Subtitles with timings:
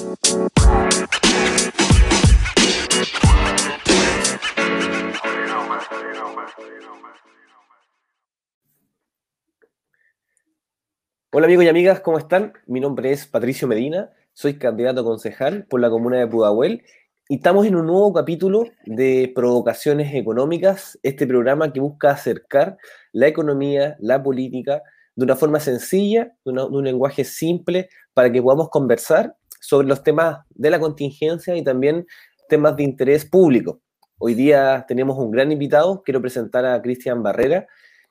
[0.00, 0.06] Hola
[11.46, 12.52] amigos y amigas, ¿cómo están?
[12.66, 16.84] Mi nombre es Patricio Medina, soy candidato a concejal por la comuna de Pudahuel
[17.28, 22.76] y estamos en un nuevo capítulo de Provocaciones Económicas, este programa que busca acercar
[23.10, 24.80] la economía, la política,
[25.16, 30.02] de una forma sencilla, de, de un lenguaje simple, para que podamos conversar sobre los
[30.02, 32.06] temas de la contingencia y también
[32.48, 33.80] temas de interés público.
[34.18, 37.66] Hoy día tenemos un gran invitado, quiero presentar a Cristian Barrera,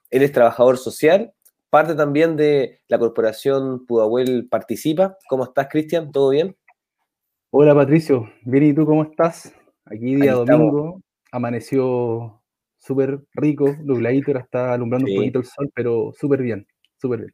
[0.10, 1.34] él es trabajador social,
[1.70, 5.18] parte también de la corporación Pudahuel Participa.
[5.28, 6.12] ¿Cómo estás, Cristian?
[6.12, 6.56] ¿Todo bien?
[7.50, 8.30] Hola, Patricio.
[8.44, 9.54] Bien, ¿y tú cómo estás?
[9.86, 12.42] Aquí día domingo, amaneció
[12.78, 17.34] súper rico, nubladito, ahora está alumbrando un poquito el sol, pero súper bien, súper bien.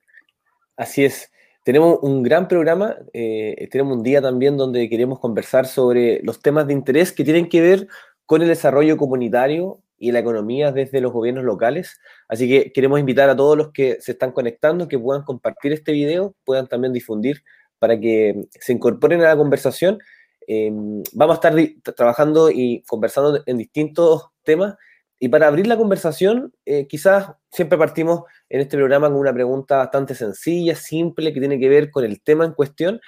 [0.77, 1.31] Así es.
[1.63, 6.67] Tenemos un gran programa, eh, tenemos un día también donde queremos conversar sobre los temas
[6.67, 7.87] de interés que tienen que ver
[8.25, 12.01] con el desarrollo comunitario y la economía desde los gobiernos locales.
[12.27, 15.93] Así que queremos invitar a todos los que se están conectando que puedan compartir este
[15.93, 17.43] video, puedan también difundir
[17.79, 19.99] para que se incorporen a la conversación.
[20.45, 24.75] Em, vamos a estar trabajando y conversando en distintos temas.
[25.23, 29.77] Y para abrir la conversación, eh, quizás siempre partimos en este programa con una pregunta
[29.77, 32.99] bastante sencilla, simple, que tiene que ver con el tema en cuestión.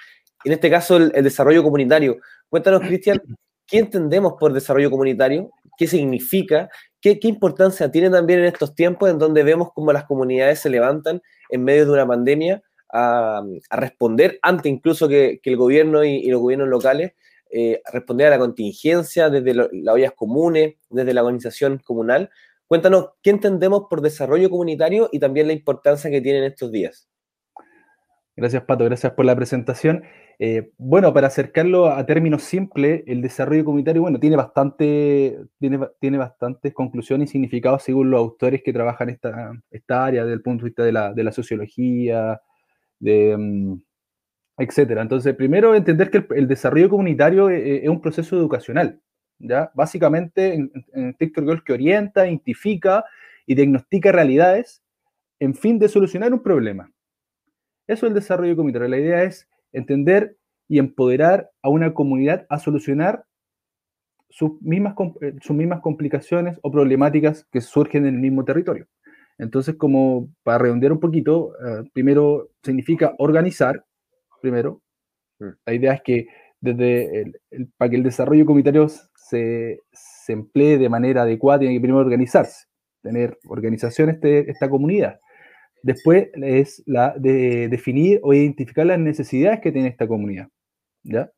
[0.42, 2.16] En este caso, el, el desarrollo comunitario.
[2.48, 3.20] Cuéntanos, Cristian,
[3.66, 5.50] ¿qué entendemos por desarrollo comunitario?
[5.76, 6.70] ¿Qué significa?
[7.02, 11.20] ¿Qué, importancia tiene también en estos tiempos en donde vemos cómo las comunidades se levantan
[11.50, 12.62] en medio de una pandemia
[12.94, 17.12] a, responder, antes incluso que, el gobierno y, los gobiernos locales,
[17.50, 22.30] eh, responder a la contingencia desde las ollas comunes, desde la organización comunal?
[22.66, 27.08] Cuéntanos, ¿qué entendemos por desarrollo comunitario y también la importancia que tiene en estos días?
[28.36, 30.04] Gracias, Pato, gracias por la presentación.
[30.38, 36.18] Eh, bueno, para acercarlo a términos simples, el desarrollo comunitario, bueno, tiene, bastante, tiene, tiene
[36.18, 40.64] bastantes conclusiones y significados según los autores que trabajan esta, esta área desde el punto
[40.64, 42.40] de vista de la, de la sociología,
[42.98, 43.80] de, mm,
[44.58, 45.02] etcétera.
[45.02, 49.00] Entonces, primero entender que el, desarrollo comunitario es, e, es, un proceso educacional,
[49.38, 49.70] ¿ya?
[49.74, 53.04] Básicamente, en, en el que orienta, identifica
[53.46, 54.82] y diagnostica realidades
[55.38, 56.90] en fin de solucionar un problema.
[57.86, 58.88] Eso es el desarrollo comunitario.
[58.88, 60.36] La idea es entender
[60.68, 63.24] y empoderar a una comunidad a solucionar
[64.28, 68.86] sus mismas, eh, sus mismas complicaciones o problemáticas que surgen en el mismo territorio.
[69.38, 73.84] Entonces, como para redondear un poquito, eh, primero significa organizar,
[74.40, 74.82] primero.
[75.38, 75.50] Mm.
[75.64, 76.26] La idea es que
[76.60, 77.32] desde
[77.76, 82.66] para que el desarrollo comunitario se, se, emplee de manera adecuada, tiene que primero organizarse,
[83.02, 85.20] tener organización este, esta comunidad.
[85.82, 90.48] Después es la de definir o identificar las necesidades que tiene esta comunidad.
[91.04, 91.30] ¿ya?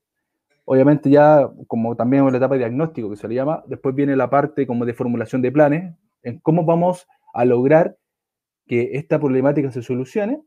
[0.65, 4.17] Obviamente ya, como también en la etapa de diagnóstico que se le llama, después viene
[4.17, 7.97] la parte como de formulación de planes, en cómo vamos a lograr
[8.67, 10.43] que esta problemática se solucione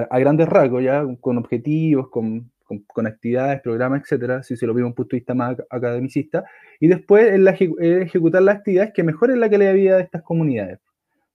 [0.00, 2.50] a, grandes rasgos, ya con objetivos, con,
[2.86, 6.44] con, actividades, programas, etcétera, si se lo desde un punto de vista más academicista,
[6.80, 10.22] y después en la, ejecutar las actividades que mejoren la calidad de vida de estas
[10.22, 10.78] comunidades.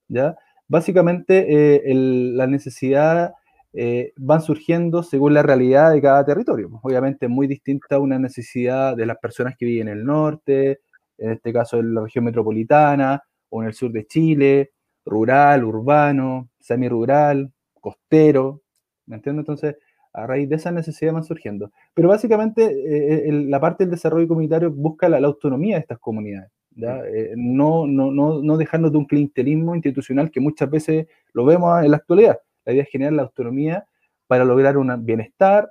[0.07, 0.35] ¿ya?
[0.67, 3.31] básicamente eh, las necesidades
[3.73, 6.79] eh, van surgiendo según la realidad de cada territorio.
[6.81, 10.81] Obviamente muy distinta una necesidad de las personas que viven en el norte,
[11.17, 14.71] en este caso en la región metropolitana o en el sur de Chile,
[15.05, 17.51] rural, urbano, semi-rural,
[17.87, 18.61] costero,
[19.05, 19.43] ¿me entiendes?
[19.43, 19.75] Entonces,
[20.13, 21.71] a raíz de esas necesidades van surgiendo.
[21.93, 26.51] Pero básicamente eh, la parte del desarrollo comunitario busca la autonomía de estas comunidades.
[26.79, 31.83] Eh, no, no, no, no, dejarnos de un clientelismo institucional que muchas veces lo vemos
[31.83, 32.39] en la actualidad.
[32.65, 33.87] La idea es generar la autonomía
[34.27, 35.69] para lograr un bienestar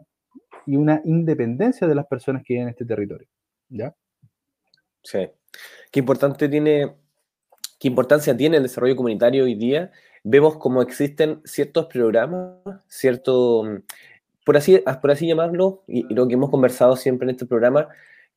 [0.66, 3.28] y una independencia de las personas que viven en este territorio.
[3.68, 3.94] ¿ya?
[5.02, 5.28] Sí.
[5.92, 6.92] Qué importante tiene,
[7.78, 9.92] qué importancia tiene el desarrollo comunitario hoy día.
[10.28, 12.56] Vemos cómo existen ciertos programas,
[12.88, 13.62] cierto,
[14.44, 17.86] por así, por así llamarlo, y, y lo que hemos conversado siempre en este programa,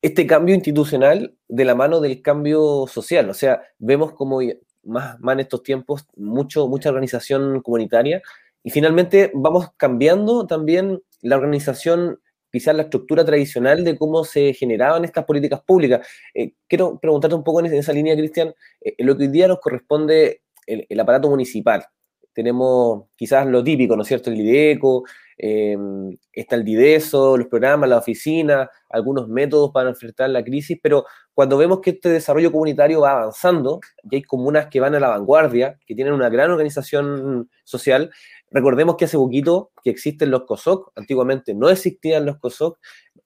[0.00, 3.28] este cambio institucional de la mano del cambio social.
[3.28, 4.38] O sea, vemos como
[4.84, 8.22] más, más en estos tiempos mucho, mucha organización comunitaria
[8.62, 12.20] y finalmente vamos cambiando también la organización,
[12.52, 16.06] quizás la estructura tradicional de cómo se generaban estas políticas públicas.
[16.34, 19.58] Eh, quiero preguntarte un poco en esa línea, Cristian, eh, lo que hoy día nos
[19.58, 20.42] corresponde
[20.88, 21.84] el, aparato municipal.
[22.32, 24.30] Tenemos quizás lo típico, ¿no es cierto?
[24.30, 25.04] El IDECO,
[25.42, 31.06] Em, está el DIDESO, los programas, la oficina, algunos métodos para enfrentar la crisis, pero
[31.32, 33.80] cuando vemos que este desarrollo comunitario va avanzando,
[34.10, 38.10] y hay comunas que van a la vanguardia, que tienen una gran organización social,
[38.52, 42.78] Recordemos que hace poquito que existen los COSOC, antiguamente no existían los COSOC,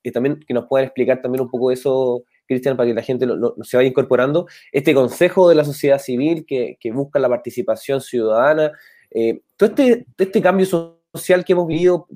[0.03, 3.27] y también que nos puedan explicar también un poco eso, Cristian, para que la gente
[3.63, 4.47] se vaya incorporando.
[4.73, 8.73] Este consejo de la sociedad civil que, busca la participación ciudadana,
[9.11, 12.09] eh, todo este, este cambio social que hemos vivido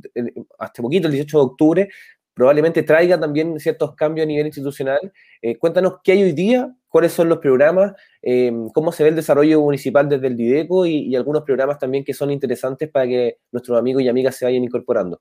[0.59, 1.89] hasta poquito, el 18 de octubre,
[2.39, 5.13] probablemente traiga también ciertos cambios a nivel institucional.
[5.43, 9.17] Eh, cuéntanos qué hay hoy día, cuáles son los programas, eh, cómo se ve el
[9.17, 13.77] desarrollo municipal desde el Dideco y, algunos programas también que son interesantes para que nuestros
[13.77, 15.21] amigos y amigas se vayan incorporando.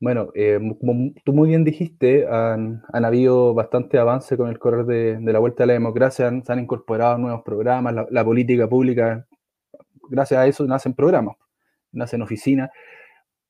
[0.00, 5.32] Bueno, eh, como tú muy bien dijiste, han, habido bastante avance con el correr de,
[5.32, 9.26] la vuelta a la democracia, se han incorporado nuevos programas, la, la, política pública,
[10.08, 11.36] gracias a eso nacen programas,
[11.92, 12.70] nacen oficinas.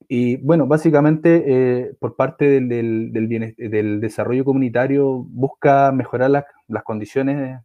[0.09, 7.61] Y bueno, básicamente eh, por parte del, del, desarrollo comunitario busca mejorar las condiciones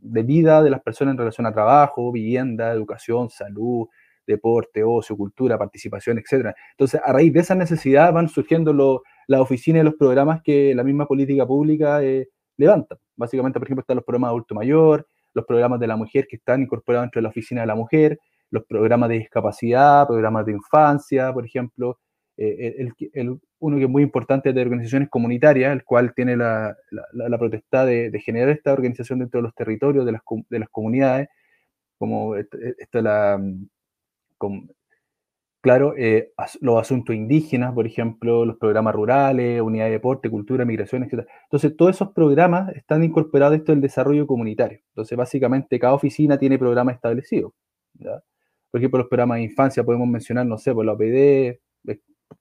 [0.00, 3.88] de vida de las personas en relación a trabajo, vivienda, educación, salud,
[4.26, 6.54] deporte, ocio, cultura, participación, etc.
[6.72, 10.84] Entonces, a raíz de esa necesidad van surgiendo las oficinas y los programas que la
[10.84, 12.96] misma política pública eh, levanta.
[13.16, 16.36] Básicamente, por ejemplo, están los programas de adulto mayor, los programas de la mujer que
[16.36, 18.18] están incorporados dentro de la oficina de la mujer,
[18.50, 21.98] los programas de discapacidad, programas de infancia, por ejemplo.
[22.36, 26.74] Eh, el, uno que es muy importante de organizaciones comunitarias, el cual tiene la,
[27.12, 31.28] la, potestad de, generar esta organización dentro de los territorios, de las, de las comunidades,
[31.98, 33.38] como esta, la,
[35.60, 41.04] claro, eh, los asuntos indígenas, por ejemplo, los programas rurales, unidad de deporte, cultura, migración,
[41.04, 41.26] etc.
[41.44, 44.80] Entonces, todos esos programas están incorporados esto del desarrollo comunitario.
[44.88, 47.52] Entonces, básicamente, cada oficina tiene programas establecidos.
[48.70, 51.58] Por ejemplo, los programas de infancia podemos mencionar, no sé, por la OPD,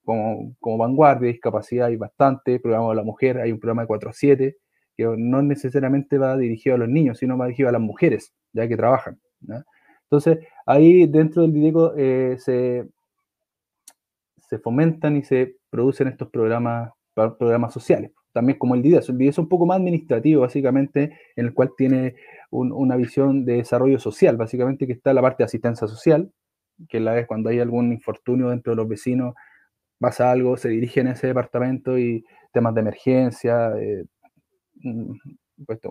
[0.04, 4.10] como, como vanguardia, discapacidad hay bastante, programa de la mujer, hay un programa de 4
[4.10, 4.58] a 7,
[4.96, 8.68] que no necesariamente va dirigido a los niños, sino va dirigido a las mujeres, ya
[8.68, 9.20] que trabajan.
[10.12, 12.88] Entonces, ahí dentro del Dideco eh, se,
[14.50, 19.10] se fomentan y se producen estos programas, programas sociales, también como el DIDES.
[19.10, 22.16] El DIDES es un poco más administrativo, básicamente, en el cual tiene
[22.52, 26.32] una visión de desarrollo social, básicamente que está la parte de asistencia social,
[26.88, 29.36] que la vez cuando hay algún infortunio dentro de los vecinos,
[30.00, 34.06] pasa algo, se dirigen a ese departamento y temas de emergencia, eh,
[34.82, 35.14] mm,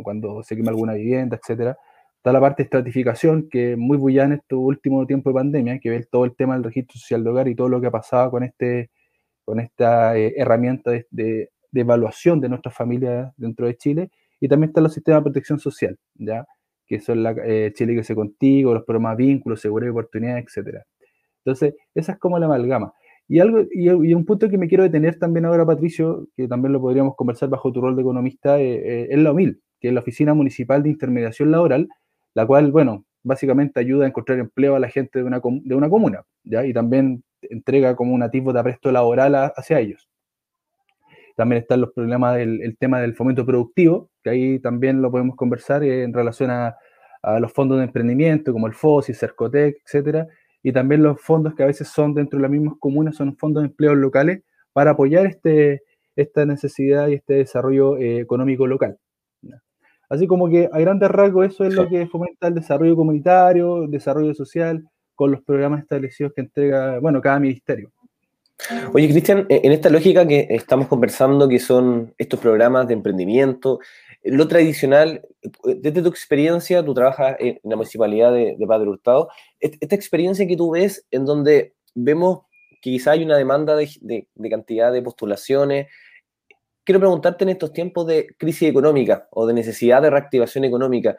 [0.03, 1.77] cuando se quema alguna vivienda, etcétera.
[2.19, 5.79] Está la parte de estratificación, que es muy bullada en este último tiempo de pandemia,
[5.79, 7.93] que ve todo el tema del registro social de hogar y todo lo que ha
[7.93, 8.91] pasado con, este,
[9.45, 14.11] con esta eh, herramienta de, de, evaluación de nuestras familias dentro de Chile.
[14.41, 16.45] Y también están los sistemas de protección social, ¿ya?
[16.89, 20.85] que son la eh, Chile que se contigo, los programas vínculos, seguridad y oportunidades, etcétera.
[21.45, 22.93] Entonces, esa es como la amalgama.
[23.29, 26.81] Y, algo, y, un punto que me quiero detener también ahora, Patricio, que también lo
[26.81, 30.35] podríamos conversar bajo tu rol de economista, eh, es la OMIL, que es la Oficina
[30.35, 31.89] Municipal de Intermediación Laboral,
[32.39, 35.91] la cual, bueno, básicamente ayuda a encontrar empleo a la gente de una, de una
[35.91, 36.65] comuna, ¿ya?
[36.65, 40.09] Y también entrega como un atisbo de apresto laboral hacia ellos.
[41.35, 45.83] También están los problemas del tema del fomento productivo, que ahí también lo podemos conversar
[45.83, 46.77] en relación a,
[47.23, 50.29] a los fondos de emprendimiento, como el FOSI, Cercotec, etcétera,
[50.63, 53.65] y también los fondos que a veces son dentro de las mismas comunas, son fondos
[53.65, 55.83] de empleos locales para apoyar este,
[56.15, 58.97] esta necesidad y este desarrollo eh, económico local.
[60.09, 63.91] Así como que a grandes rasgos eso es lo que fomenta el desarrollo comunitario, el
[63.91, 64.83] desarrollo social,
[65.15, 67.93] con los programas establecidos que entrega, bueno, cada ministerio.
[68.93, 73.79] Oye, Cristian, en esta lógica que estamos conversando, que son estos programas de emprendimiento,
[74.25, 75.23] lo tradicional,
[75.65, 79.29] desde tu experiencia, tú trabajas en la municipalidad de, Padre Hurtado,
[79.61, 82.41] esta experiencia que tú ves en donde vemos
[82.83, 85.87] que quizá hay una demanda de, cantidad de postulaciones,
[86.89, 91.19] quiero preguntarte en estos tiempos de crisis económica o de necesidad de reactivación económica,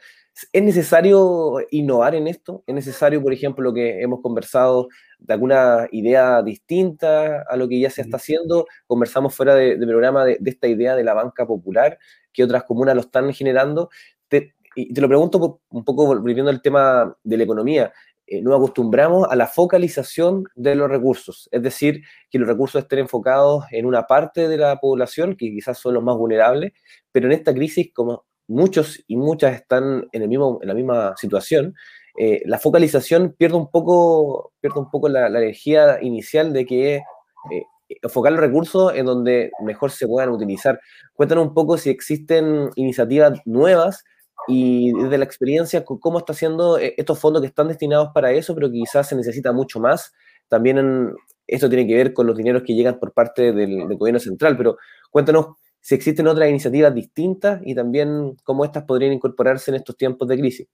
[0.52, 2.64] ¿es necesario innovar en esto?
[2.66, 4.88] ¿Es necesario, por ejemplo, lo que hemos conversado,
[5.20, 8.66] de alguna idea distinta a lo que ya se está haciendo?
[8.88, 12.00] Conversamos fuera de, programa de, esta idea de la banca popular
[12.34, 13.92] que otras comunas lo están generando.
[14.28, 17.94] Te, y te lo pregunto un poco volviendo al tema de la economía.
[18.32, 23.00] Eh, nos acostumbramos a la focalización de los recursos, es decir, que los recursos estén
[23.00, 26.74] enfocados en una parte de la población, que quizás son los más vulnerables,
[27.12, 31.16] pero en esta crisis, como muchos y muchas están en, el mismo, en la misma
[31.18, 31.74] situación,
[32.20, 37.64] eh, la focalización pierde un poco, pierde un poco la, energía inicial de que eh,
[38.04, 40.80] enfocar los recursos en donde mejor se puedan utilizar.
[41.16, 44.04] Cuéntanos un poco si existen iniciativas nuevas
[44.48, 48.56] y desde la experiencia, cómo está haciendo eh, estos fondos que están destinados para eso,
[48.56, 50.14] pero quizás se necesita mucho más.
[50.48, 51.14] También
[51.46, 54.78] esto tiene que ver con los dineros que llegan por parte del, gobierno central, pero
[55.12, 60.28] cuéntanos si existen otras iniciativas distintas y también cómo estas podrían incorporarse en estos tiempos
[60.28, 60.68] de crisis.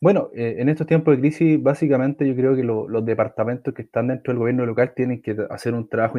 [0.00, 4.08] Bueno, eh, en estos tiempos de crisis, básicamente yo creo que los departamentos que están
[4.08, 6.18] dentro del gobierno local tienen que hacer un trabajo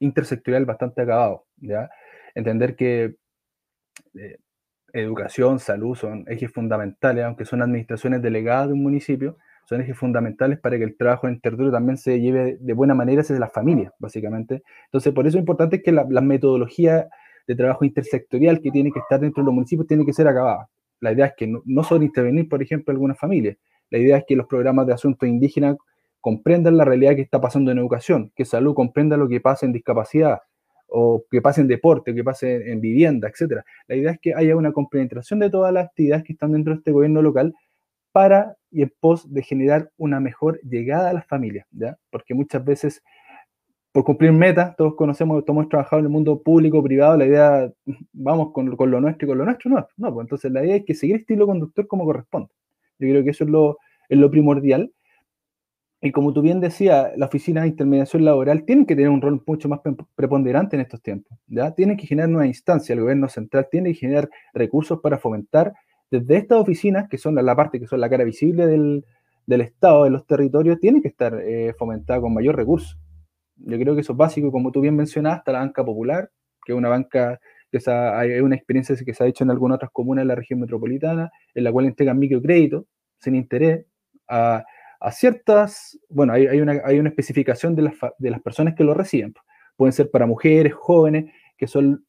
[0.00, 1.88] intersectorial bastante acabado, ¿ya?
[2.34, 3.16] Entender que
[4.92, 10.58] educación, salud son ejes fundamentales, aunque son administraciones delegadas de un municipio, son ejes fundamentales
[10.58, 13.92] para que el trabajo en territorio también se lleve de buena manera desde las familias,
[13.98, 14.62] básicamente.
[14.86, 17.08] Entonces, por eso es importante que la, metodología
[17.46, 20.68] de trabajo intersectorial que tiene que estar dentro de los municipios tiene que ser acabada.
[21.00, 23.56] La idea es que no, no solo intervenir, por ejemplo, algunas familias,
[23.90, 25.76] la idea es que los programas de asuntos indígenas
[26.20, 29.72] comprendan la realidad que está pasando en educación, que salud comprenda lo que pasa en
[29.72, 30.40] discapacidad,
[30.92, 33.62] o que pase en deporte, que pase en vivienda, etc.
[33.88, 36.78] La idea es que haya una compenetración de todas las actividades que están dentro de
[36.78, 37.54] este gobierno local
[38.12, 41.96] para y en pos de generar una mejor llegada a las familias, ¿ya?
[42.10, 43.02] Porque muchas veces,
[43.90, 47.72] por cumplir metas, todos conocemos, todos hemos trabajado en el mundo público, privado, la idea,
[48.12, 50.84] vamos con, lo nuestro y con lo nuestro, no, no, pues entonces la idea es
[50.84, 52.50] que seguir estilo conductor como corresponde.
[52.98, 54.92] Yo creo que eso es lo, es lo primordial
[56.04, 59.40] y como tú bien decías, la oficina de intermediación laboral tiene que tener un rol
[59.46, 59.78] mucho más
[60.16, 61.38] preponderante en estos tiempos.
[61.46, 61.70] ¿ya?
[61.76, 65.72] Tienen que generar una instancia, el gobierno central tiene que generar recursos para fomentar
[66.10, 69.04] desde estas oficinas, que son la, parte que son la cara visible del,
[69.46, 72.96] Estado, de los territorios, tiene que estar eh, fomentada con mayor recurso.
[73.56, 76.30] Yo creo que eso es básico, como tú bien mencionaste, la banca popular,
[76.64, 77.38] que es una banca
[77.70, 80.60] que es una experiencia que se ha hecho en algunas otras comunas de la región
[80.60, 82.86] metropolitana, en la cual entregan microcrédito
[83.18, 83.86] sin interés
[84.28, 84.64] a
[85.02, 88.94] a ciertas, bueno, hay, una, hay una, especificación de las, de las, personas que lo
[88.94, 89.34] reciben.
[89.76, 92.04] Pueden ser para mujeres, jóvenes, que son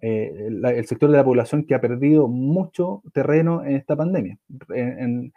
[0.00, 4.38] eh, el sector de la población que ha perdido mucho terreno en esta pandemia,
[4.70, 5.32] en,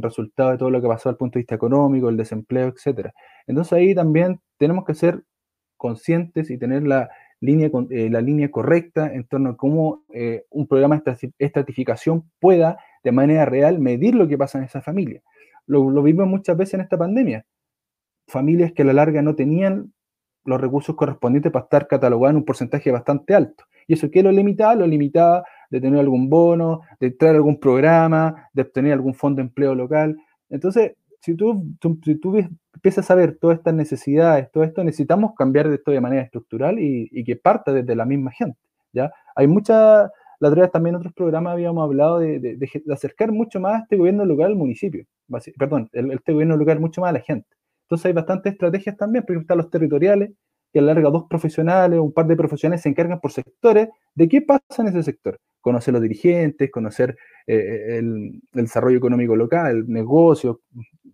[0.00, 3.08] resultado de todo lo que pasó al punto de vista económico, el desempleo, etc.
[3.46, 5.24] Entonces ahí también tenemos que ser
[5.76, 10.68] conscientes y tener la línea, eh, la línea correcta en torno a cómo eh, un
[10.68, 15.22] programa de estratificación pueda de manera real medir lo que pasa en esa familia.
[15.68, 17.46] Lo, vimos muchas veces en esta pandemia.
[18.26, 19.92] Familias que a la larga no tenían
[20.44, 23.64] los recursos correspondientes para estar catalogadas en un porcentaje bastante alto.
[23.86, 24.74] ¿Y eso qué lo limitaba?
[24.74, 29.48] Lo limitaba de tener algún bono, de traer algún programa, de obtener algún fondo de
[29.48, 30.16] empleo local.
[30.48, 32.36] Entonces, si tú, si tú
[32.74, 37.08] empiezas a ver todas estas necesidades, todo esto, necesitamos cambiar esto de manera estructural y,
[37.12, 38.58] y que parta desde la misma gente.
[38.92, 39.12] ¿ya?
[39.34, 40.10] Hay mucha,
[40.40, 42.58] la otra vez también en otros programas habíamos hablado de,
[42.92, 45.04] acercar mucho más a este gobierno local al municipio,
[45.56, 47.48] perdón, este gobierno local mucho más a la gente.
[47.82, 50.30] Entonces hay bastantes estrategias también, porque están los territoriales,
[50.72, 54.28] que a la larga dos profesionales, un par de profesionales se encargan por sectores de
[54.28, 55.38] qué pasa en ese sector.
[55.60, 57.16] Conocer los dirigentes, conocer
[57.46, 60.58] eh, el, desarrollo económico local, negocios,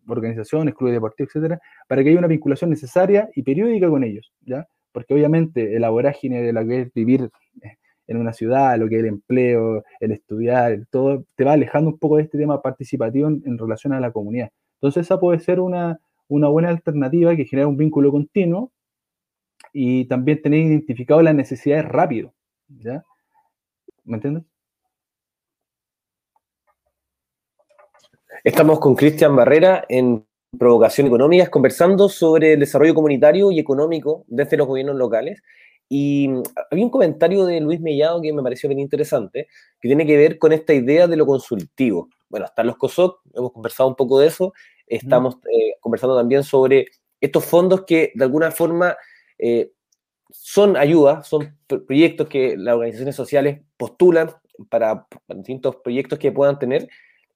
[0.09, 4.67] organizaciones, clubes deportivos, etcétera, para que haya una vinculación necesaria y periódica con ellos, ¿ya?
[4.93, 7.31] Porque obviamente la vorágine de la que es vivir
[7.63, 11.91] eh, en una ciudad, lo que es el empleo, el estudiar, todo te va alejando
[11.91, 14.51] un poco de este tema participativo en, relación a la comunidad.
[14.77, 18.73] Entonces esa puede ser una, buena alternativa que genera un vínculo continuo
[19.73, 22.35] y también tener identificado las necesidades rápido.
[24.05, 24.45] ¿Me entiendes?
[28.43, 30.27] Estamos con Cristian Barrera en
[30.59, 35.43] Provocación Económicas conversando sobre el desarrollo comunitario y económico desde los gobiernos locales.
[35.89, 39.49] Y mm, había un comentario de Luis Mellado que me pareció bien interesante,
[39.81, 42.09] que tiene que ver con esta idea de lo consultivo.
[42.29, 44.53] Bueno, están los COSOC, hemos conversado un poco de eso,
[44.87, 46.87] estamos eh, conversando también sobre
[47.21, 48.97] estos fondos que de alguna forma
[49.39, 49.73] eh,
[50.31, 54.31] son ayudas, son proyectos que las organizaciones sociales postulan
[54.69, 56.89] para, distintos proyectos que puedan tener,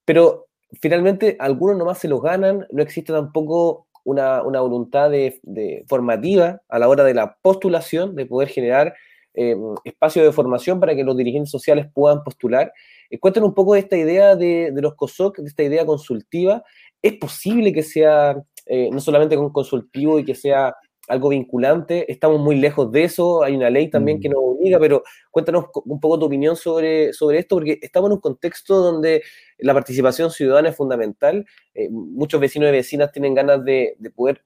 [0.04, 0.48] pero
[0.80, 6.88] finalmente algunos nomás se los ganan, no existe tampoco una, voluntad de, formativa a la
[6.88, 8.94] hora de la postulación, de poder generar
[9.34, 12.72] eh, espacios de formación para que los dirigentes sociales puedan postular.
[13.10, 16.64] Eh, un poco de esta idea de, los COSOC, de esta idea consultiva.
[17.02, 20.74] ¿Es posible que sea eh, no solamente consultivo y que sea
[21.08, 22.10] algo vinculante.
[22.10, 24.32] Estamos muy lejos de eso, hay una ley también que mm.
[24.32, 28.20] nos obliga, pero cuéntanos un poco tu opinión sobre, sobre esto, porque estamos en un
[28.20, 29.22] contexto donde
[29.58, 31.46] la participación ciudadana es fundamental.
[31.74, 34.44] Eh, muchos vecinos y vecinas tienen ganas de, poder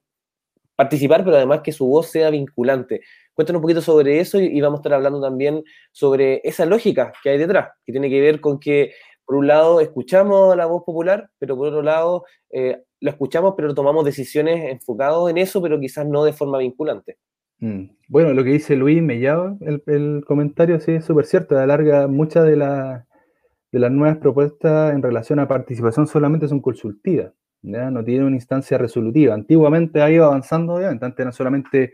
[0.75, 3.01] participar, pero además que su voz sea vinculante.
[3.33, 7.31] Cuéntanos un poquito sobre eso y, vamos a estar hablando también sobre esa lógica que
[7.31, 8.93] hay detrás, que tiene que ver con que,
[9.25, 13.75] por un lado, escuchamos la voz popular, pero por otro lado, eh, lo escuchamos, pero
[13.75, 17.17] tomamos decisiones enfocadas en eso, pero quizás no de forma vinculante.
[17.59, 17.89] Mm.
[18.07, 22.45] Bueno, lo que dice Luis Mellado, el, el comentario sí es súper cierto, alarga muchas
[22.45, 27.91] de, de las nuevas propuestas en relación a participación solamente son consultivas, ¿ya?
[27.91, 29.33] no tienen una instancia resolutiva.
[29.33, 31.93] Antiguamente ha ido avanzando, obviamente, antes no solamente,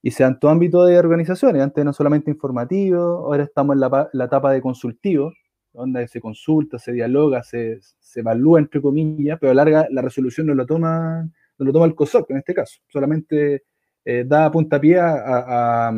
[0.00, 4.08] y sea en todo ámbito de organizaciones, antes no solamente informativo, ahora estamos en la,
[4.10, 5.34] la etapa de consultivo,
[5.72, 7.80] donde se consulta, se dialoga, se,
[8.16, 11.22] evalúa, entre comillas, pero a larga la resolución no la toma,
[11.58, 13.64] no lo toma el COSOC en este caso, solamente
[14.04, 15.92] eh, da puntapié a, a,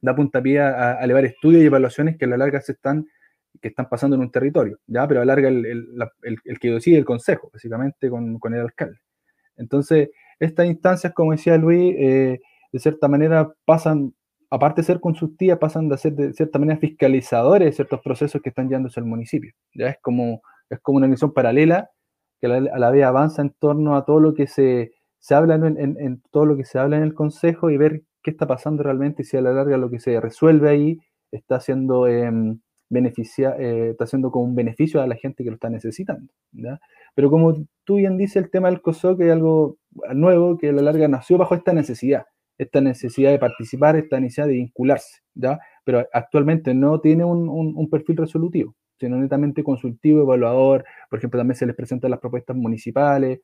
[0.00, 3.06] da puntapié a, a, elevar estudios y evaluaciones que a la larga se están
[3.60, 5.06] que están pasando en un territorio, ¿ya?
[5.06, 5.86] pero a larga el, el,
[6.22, 8.98] el, que decide el consejo, básicamente con, con, el alcalde.
[9.56, 12.40] Entonces, estas instancias, como decía Luis, eh,
[12.72, 14.14] de cierta manera pasan
[14.52, 18.50] aparte de ser consultivas, pasan de ser de cierta manera fiscalizadores de ciertos procesos que
[18.50, 19.54] están llevándose al municipio.
[19.74, 21.88] Ya es como, es como una misión paralela
[22.38, 26.22] que a la, vez avanza en torno a todo lo que se, se habla en,
[26.30, 29.24] todo lo que se habla en el consejo y ver qué está pasando realmente y
[29.24, 30.98] si a la larga lo que se resuelve ahí
[31.30, 35.54] está siendo em, beneficia, eh, está siendo como un beneficio a la gente que lo
[35.54, 36.30] está necesitando.
[37.14, 37.54] Pero como
[37.84, 39.78] tú bien dices, el tema del COSOC es algo
[40.14, 42.26] nuevo que a la larga nació bajo esta necesidad
[42.58, 45.58] esta necesidad de participar, esta necesidad de vincularse, ¿ya?
[45.84, 51.56] Pero actualmente no tiene un, un, perfil resolutivo, sino netamente consultivo, evaluador, por ejemplo, también
[51.56, 53.40] se les presentan las propuestas municipales,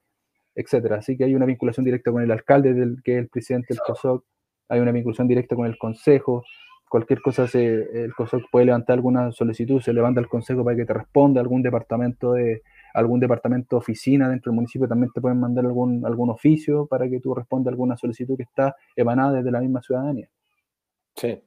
[0.55, 0.97] etcétera.
[0.97, 3.81] Así que hay una vinculación directa con el alcalde, del, que es el presidente del
[3.85, 4.25] COSOC,
[4.69, 6.45] hay una vinculación directa con el consejo,
[6.89, 10.85] cualquier cosa, se, el COSOC puede levantar alguna solicitud, se levanta al consejo para que
[10.85, 12.63] te responda algún departamento de,
[12.95, 17.21] algún departamento oficina dentro del municipio también te pueden mandar algún, algún oficio para que
[17.21, 20.29] tú respondas alguna solicitud que está emanada desde la misma ciudadanía.
[21.17, 21.41] Sí.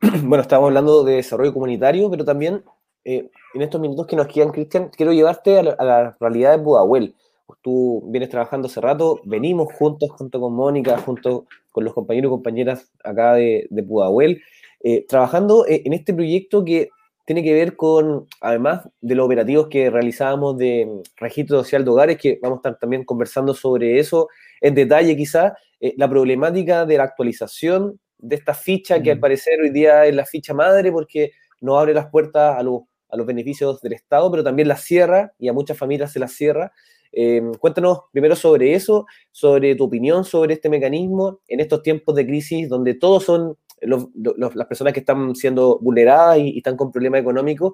[0.22, 2.62] Bueno, estamos hablando de desarrollo comunitario, pero también
[3.04, 7.14] eh, en estos minutos que nos quedan, Cristian, quiero llevarte a la, realidad de Budahuel.
[7.62, 12.34] Tú vienes trabajando hace rato, venimos juntos, junto con Mónica, junto con los compañeros y
[12.34, 14.42] compañeras acá de, de
[14.86, 16.90] eh, trabajando eh, en este proyecto que
[17.24, 22.18] tiene que ver con, además de los operativos que realizábamos de registro social de hogares,
[22.18, 24.28] que vamos a estar también conversando sobre eso
[24.60, 29.20] en detalle quizás, eh, la problemática de la actualización de esta ficha que al mm.
[29.20, 33.16] parecer hoy día es la ficha madre porque no abre las puertas a, los, a
[33.16, 36.72] los beneficios del Estado, pero también la cierra y a muchas familias se la cierra.
[37.12, 42.26] Eh, cuéntanos primero sobre eso, sobre tu opinión sobre este mecanismo en estos tiempos de
[42.26, 47.72] crisis donde todos son las personas que están siendo vulneradas y, están con problemas económicos,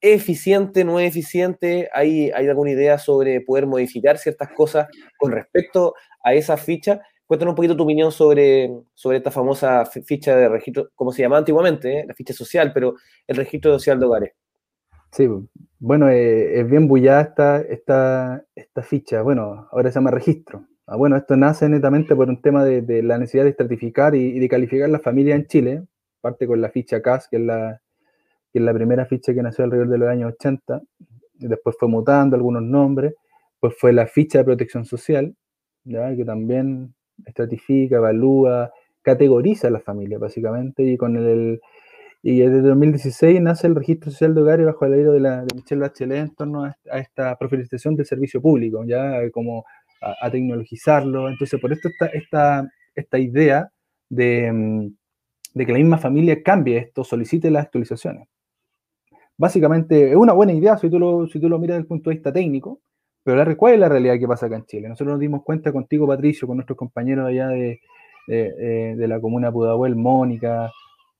[0.00, 1.88] ¿es eficiente, no es eficiente?
[1.92, 7.00] ¿Hay, ¿Hay alguna idea sobre poder modificar ciertas cosas con respecto a esa ficha?
[7.26, 11.38] Cuéntanos un poquito tu opinión sobre, sobre esta famosa ficha de registro, como se llamaba
[11.38, 12.04] antiguamente, eh?
[12.06, 12.96] la ficha social, pero
[13.26, 14.32] el registro social de hogares.
[15.12, 15.28] Sí,
[15.78, 19.22] bueno, eh, es bien bullada esta, esta, esta ficha.
[19.22, 20.66] Bueno, ahora se llama registro.
[20.86, 24.48] Ah, bueno, esto nace netamente por un tema de, la necesidad de estratificar y, de
[24.48, 25.84] calificar la familia en Chile,
[26.20, 27.80] parte con la ficha CAS, que es la,
[28.52, 30.82] que es la primera ficha que nació alrededor de los años 80,
[31.38, 33.14] y después fue mutando algunos nombres,
[33.60, 35.36] pues fue la ficha de protección social,
[35.84, 36.14] ¿ya?
[36.16, 36.94] que también
[37.26, 41.60] estratifica, evalúa, categoriza a la familia, básicamente, y con el,
[42.22, 45.80] y desde 2016 nace el registro social de hogares bajo el aire de, de Michelle
[45.80, 49.64] Bachelet en torno a, a esta profilización del servicio público, ya como
[50.02, 51.28] a, tecnologizarlo.
[51.28, 53.70] Entonces, por esto está esta, esta idea
[54.08, 54.94] de, mm,
[55.54, 58.28] de, que la misma familia cambie esto, solicite las actualizaciones.
[59.36, 62.10] Básicamente, es una buena idea si tú lo, si tú lo miras desde el punto
[62.10, 62.80] de vista técnico,
[63.24, 64.88] pero la, ¿cuál es la realidad que pasa acá en Chile?
[64.88, 67.80] Nosotros nos dimos cuenta contigo, Patricio, con nuestros compañeros allá de,
[68.26, 70.70] de, de la comuna Pudahuel, Mónica,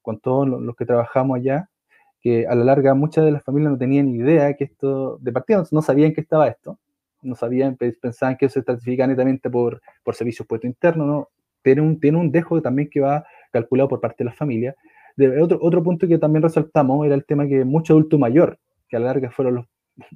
[0.03, 1.69] con todos los que trabajamos allá,
[2.21, 5.65] que a la larga muchas de las familias no tenían idea que esto, de partida
[5.71, 6.79] no sabían que estaba esto,
[7.23, 11.29] no sabían, pensaban que eso se estratifica netamente por, por servicios puestos internos, ¿no?
[11.63, 14.75] Tiene un, tiene un dejo también que va calculado por parte de la familia.
[15.17, 18.59] De, otro, otro punto que también resaltamos era el tema que mucho adulto mayor,
[18.89, 19.67] que a la larga fueron los,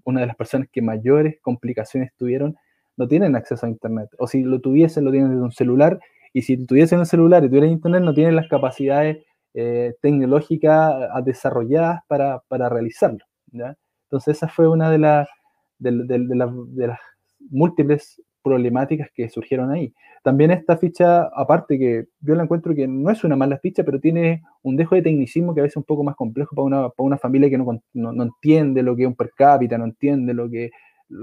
[0.04, 2.56] una de las personas que mayores complicaciones tuvieron,
[2.96, 4.10] no tienen acceso a Internet.
[4.18, 6.00] O si lo tuviesen, lo tienen desde un celular.
[6.32, 12.00] Y si tuviesen un celular y tuvieran Internet, no tienen las capacidades eh, tecnológicas desarrolladas
[12.08, 13.24] para, para realizarlo.
[13.52, 13.76] ¿ya?
[14.06, 15.28] Entonces, esa fue una de, las
[15.78, 15.92] de,
[16.86, 16.98] las
[17.50, 19.92] múltiples problemáticas que surgieron ahí.
[20.22, 24.00] También esta ficha, aparte que yo la encuentro que no es una mala ficha, pero
[24.00, 26.88] tiene un dejo de tecnicismo que a veces es un poco más complejo para una,
[26.90, 30.34] para una familia que no, no, entiende lo que es un per cápita, no entiende
[30.34, 30.70] lo que,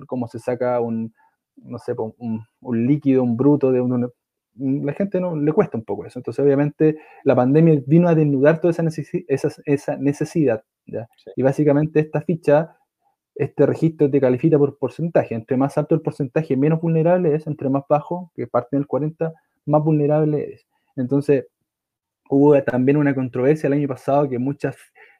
[0.05, 1.13] cómo se saca un,
[1.55, 4.09] no sé, un, un líquido, un bruto de un,
[4.55, 6.19] la gente no le cuesta un poco eso.
[6.19, 8.83] Entonces, obviamente, la pandemia vino a desnudar toda esa,
[9.27, 10.63] esa, esa necesidad.
[10.85, 11.07] ¿ya?
[11.35, 12.75] Y básicamente esta ficha
[13.35, 15.35] este registro te califica por porcentaje.
[15.35, 17.47] Entre más alto el porcentaje, menos vulnerable es.
[17.47, 19.33] Entre más bajo, que parte del 40,
[19.65, 20.67] más vulnerable es.
[20.95, 21.47] Entonces,
[22.29, 24.75] hubo también una controversia el año pasado que muchas,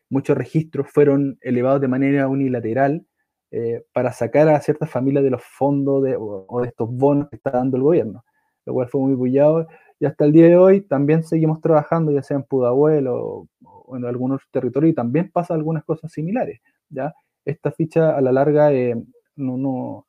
[0.09, 3.05] muchos registros fueron elevados de manera unilateral
[3.51, 7.35] eh, para sacar a ciertas familias de los fondos de, o, de estos bonos que
[7.37, 8.23] está dando el gobierno,
[8.65, 9.67] lo cual fue muy bullado.
[9.99, 13.97] Y hasta el día de hoy también seguimos trabajando, ya sea en Pudahuel o, o
[13.97, 16.61] en algunos territorios, y también pasa algunas cosas similares
[16.93, 17.13] ¿ya?
[17.45, 18.95] Esta ficha a la larga eh,
[19.35, 20.07] no, no,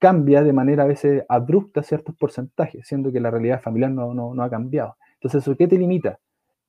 [0.00, 4.42] cambia de manera a veces abrupta ciertos porcentajes, siendo que la realidad familiar no, no,
[4.42, 4.96] ha cambiado.
[5.14, 6.18] Entonces, ¿eso qué te limita?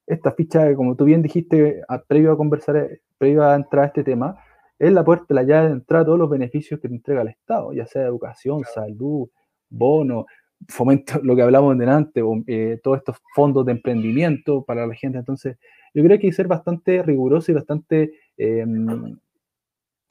[0.06, 4.04] Esta ficha, como tú bien dijiste, previo a conversar, eh, previo a entrar a este
[4.04, 4.38] tema,
[4.78, 7.30] es la puerta, la llave de entrada a todos los beneficios que te entrega el
[7.30, 9.30] Estado, ya sea educación, salud,
[9.69, 10.26] bono,
[10.67, 15.17] fomento, lo que hablamos delante, eh, todos estos fondos de emprendimiento para la gente.
[15.17, 15.58] Entonces,
[15.93, 19.17] yo creo que hay que ser bastante riguroso y bastante, em,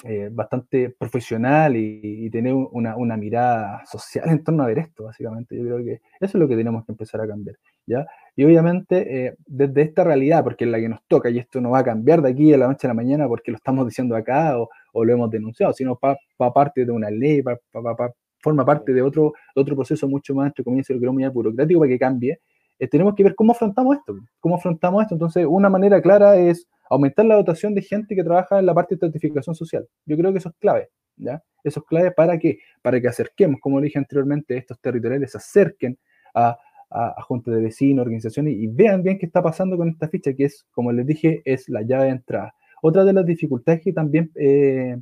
[0.04, 5.56] eh, bastante profesional y, tener una, una, mirada social en torno a ver esto, básicamente.
[5.56, 7.56] Yo creo que eso es lo que tenemos que empezar a cambiar.
[7.86, 8.06] ¿ya?
[8.34, 11.70] Y obviamente, eh, desde esta realidad, porque es la que nos toca, y esto no
[11.70, 14.16] va a cambiar de aquí a la noche a la mañana porque lo estamos diciendo
[14.16, 18.14] acá o, o lo hemos denunciado, sino para pa parte de una ley, pa, pa,
[18.42, 22.40] forma parte de otro, otro proceso mucho más, entre comillas, burocrático para que cambie,
[22.80, 24.16] eh, tenemos que ver cómo afrontamos esto.
[24.40, 25.14] ¿Cómo afrontamos esto?
[25.14, 28.94] Entonces, una manera clara es aumentar la dotación de gente que trabaja en la parte
[28.94, 29.86] de estratificación social.
[30.06, 31.42] Yo creo que eso es clave, ¿ya?
[31.62, 35.98] Eso es clave para que, para que acerquemos, como dije anteriormente, estos territoriales se acerquen
[36.34, 36.58] a,
[36.90, 40.46] a, juntas de vecinos, organizaciones y vean bien qué está pasando con esta ficha, que
[40.46, 42.54] es, como les dije, es la llave de entrada.
[42.82, 44.96] Otra de las dificultades que también eh,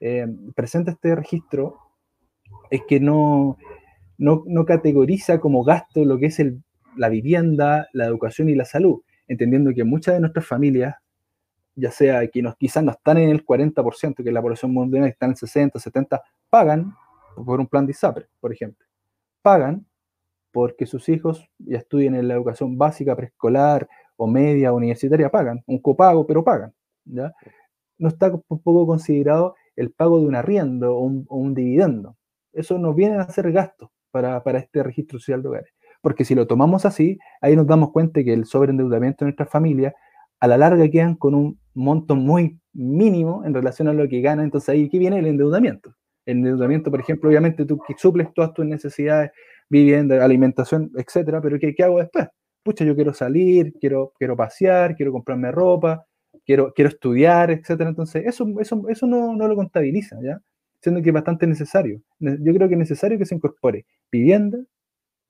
[0.00, 1.76] eh, presenta este registro
[2.70, 3.58] es que no,
[4.16, 6.62] no, categoriza como gasto lo que es el,
[6.96, 10.96] la vivienda, la educación y la salud, entendiendo que muchas de nuestras familias,
[11.74, 15.32] ya sea que quizás no están en el 40%, que la población mundial está en
[15.32, 16.94] el 60, 70, pagan
[17.36, 18.86] por un plan de ISAPRE, por ejemplo.
[19.42, 19.86] Pagan
[20.52, 25.78] porque sus hijos ya estudien en la educación básica, preescolar o media, universitaria, pagan, un
[25.78, 26.74] copago, pero pagan.
[27.04, 27.32] ¿ya?
[27.98, 32.16] No está un poco considerado el pago de un arriendo o un dividendo
[32.52, 35.72] eso nos viene a hacer gastos para, este registro social de hogares.
[36.00, 39.94] Porque si lo tomamos así, ahí nos damos cuenta que el sobreendeudamiento de nuestras familias
[40.40, 44.46] a la larga quedan con un monto muy mínimo en relación a lo que ganan.
[44.46, 45.94] Entonces ahí ¿qué viene el endeudamiento.
[46.26, 49.30] El endeudamiento, por ejemplo, obviamente tú suples todas tus necesidades,
[49.68, 52.28] vivienda, alimentación, etcétera, pero ¿qué, hago después?
[52.62, 56.04] Pucha, yo quiero salir, quiero, quiero pasear, quiero comprarme ropa,
[56.44, 57.90] quiero, quiero estudiar, etcétera.
[57.90, 60.40] Entonces, eso, eso, eso no, no lo contabiliza, ¿ya?
[60.82, 62.00] siendo que es bastante necesario.
[62.18, 64.58] Yo creo que es necesario que se incorpore vivienda,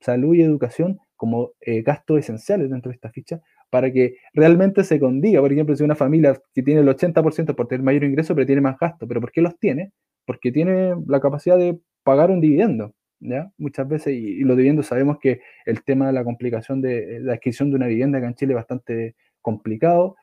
[0.00, 4.98] salud y educación como eh, gastos esenciales dentro de esta ficha para que realmente se
[4.98, 5.40] condiga.
[5.40, 8.60] Por ejemplo, si una familia que tiene el 80% por tener mayor ingreso, pero tiene
[8.60, 9.92] más gastos, ¿pero por qué los tiene?
[10.26, 12.94] Porque tiene la capacidad de pagar un dividendo.
[13.20, 13.52] ¿ya?
[13.58, 17.70] Muchas veces, y, los dividendos sabemos que el tema de la complicación de la adquisición
[17.70, 20.16] de una vivienda acá en Chile es bastante complicado,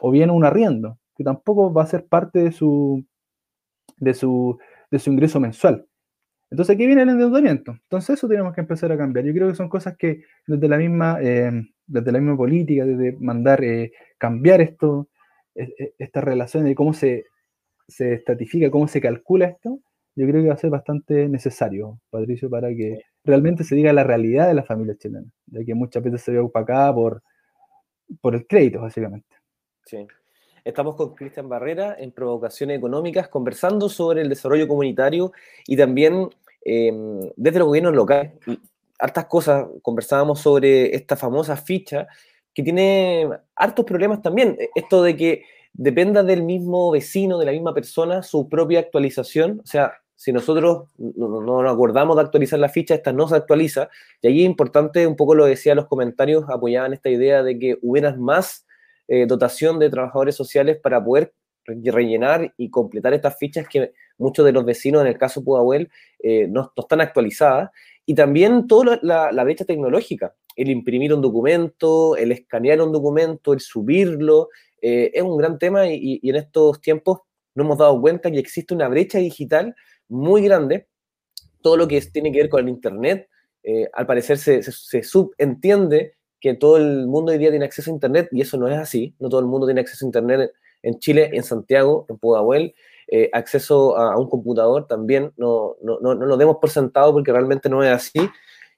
[0.00, 3.04] o bien un arriendo, que tampoco va a ser parte de su,
[3.98, 4.58] de su,
[4.90, 5.86] de su ingreso mensual.
[6.52, 7.72] Entonces aquí viene el endeudamiento.
[7.72, 9.24] Entonces eso tenemos que empezar a cambiar.
[9.24, 11.50] Yo creo que son cosas que desde la misma, eh,
[11.86, 15.08] desde la misma política, desde mandar eh, cambiar esto,
[15.54, 17.24] e, e, esta relación de cómo se,
[17.88, 19.80] se estratifica, cómo se calcula esto,
[20.14, 24.04] yo creo que va a ser bastante necesario, Patricio, para que realmente se diga la
[24.04, 27.22] realidad de la familia chilena, de que muchas veces se ve opacada por,
[28.20, 29.36] por el crédito, básicamente.
[29.86, 30.06] Sí.
[30.64, 35.32] Estamos con Cristian Barrera en Provocaciones Económicas conversando sobre el desarrollo comunitario
[35.66, 36.28] y también
[36.64, 38.32] em, desde los gobiernos locales.
[38.98, 42.06] Hartas cosas, conversábamos sobre esta famosa ficha
[42.54, 44.56] que tiene hartos problemas también.
[44.58, 49.60] E, esto de que dependa del mismo vecino, de la misma persona, su propia actualización.
[49.62, 53.88] O sea, si nosotros no, nos acordamos de actualizar la ficha, esta no se actualiza.
[54.20, 57.78] Y ahí es importante, un poco lo decía los comentarios, apoyaban esta idea de que
[57.82, 58.66] hubieran más
[59.08, 61.34] eh, dotación de trabajadores sociales para poder
[61.66, 65.90] rellenar y completar estas fichas que muchos de los vecinos, en el caso Pudahuel,
[66.22, 67.70] eh, no, están actualizadas.
[68.04, 73.60] Y también toda la, brecha tecnológica, el imprimir un documento, el escanear un documento, el
[73.60, 74.48] subirlo,
[74.80, 77.20] eh, es un gran tema y, en estos tiempos
[77.54, 79.74] nos hemos dado cuenta que existe una brecha digital
[80.08, 80.88] muy grande.
[81.60, 83.28] Todo lo que tiene que ver con el Internet,
[83.92, 88.28] al parecer se, se subentiende que todo el mundo hoy día tiene acceso a Internet
[88.32, 89.14] y eso no es así.
[89.20, 90.50] No todo el mundo tiene acceso a Internet
[90.82, 92.74] en Chile, en Santiago, en Pudahuel.
[93.08, 97.32] Eh, acceso a, un computador también no, no, no, no, lo demos por sentado porque
[97.32, 98.20] realmente no es así.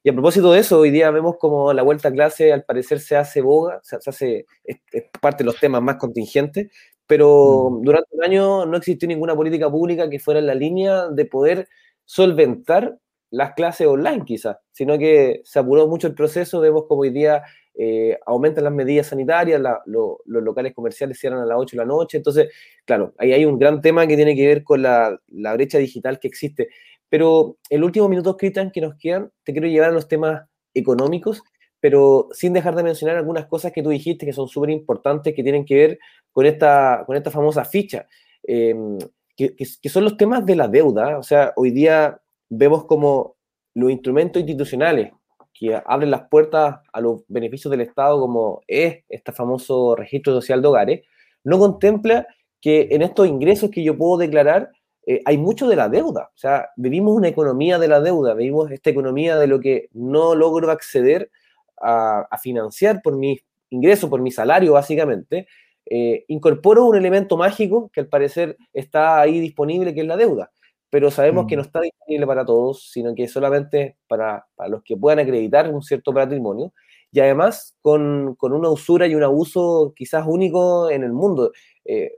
[0.02, 3.00] Y a propósito de eso, hoy día vemos como la vuelta a clase al parecer
[3.00, 4.78] se hace boga, se, hace es,
[5.20, 6.70] parte de los temas más contingentes,
[7.06, 7.82] pero mm.
[7.84, 11.68] durante un año no existió ninguna política pública que fuera en la línea de poder
[12.04, 12.98] solventar
[13.30, 17.42] las clases online quizás, sino que se apuró mucho el proceso, vemos como hoy día
[17.76, 22.16] eh, aumentan las medidas sanitarias, los locales comerciales cierran a las 8 de la noche,
[22.16, 22.52] entonces,
[22.84, 26.28] claro, ahí hay un gran tema que tiene que ver con la, brecha digital que
[26.28, 26.68] existe.
[27.08, 31.42] Pero el último minuto, Cristian, que nos quedan, te quiero llevar a los temas económicos,
[31.80, 35.42] pero sin dejar de mencionar algunas cosas que tú dijiste que son súper importantes, que
[35.42, 35.98] tienen que ver
[36.32, 38.06] con esta, con esta famosa ficha.
[38.44, 38.98] em,
[39.36, 39.54] que,
[39.88, 41.18] son los temas de la deuda.
[41.18, 43.36] O sea, hoy día vemos como
[43.74, 45.12] los instrumentos institucionales
[45.54, 50.60] que abren las puertas a los beneficios del Estado, como es este famoso registro social
[50.60, 51.06] de hogares,
[51.44, 52.26] no contempla
[52.60, 54.70] que en estos ingresos que yo puedo declarar
[55.06, 56.30] eh, hay mucho de la deuda.
[56.34, 60.34] O sea, vivimos una economía de la deuda, vivimos esta economía de lo que no
[60.34, 61.30] logro acceder
[61.80, 63.38] a, financiar por mi
[63.70, 65.46] ingreso, por mi salario, básicamente.
[65.86, 70.50] Eh, incorporo un elemento mágico que al parecer está ahí disponible, que es la deuda.
[70.94, 71.58] Pero sabemos que mm.
[71.58, 75.82] no está disponible para todos, sino que solamente para, para los que puedan acreditar un
[75.82, 76.72] cierto patrimonio
[77.10, 81.50] y además con, con, una usura y un abuso quizás único en el mundo.
[81.84, 82.12] Eh,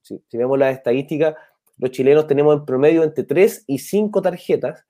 [0.00, 1.34] si, si, vemos las estadísticas,
[1.76, 4.86] los chilenos tenemos en promedio entre 3 y 5 tarjetas,